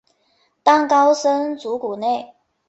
[0.63, 2.33] 当高僧祖古内。